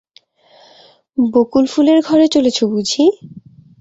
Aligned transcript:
বকুলফুলের 1.17 1.99
ঘরে 2.01 2.25
চলেছ 2.27 2.57
বুঝি? 2.65 3.03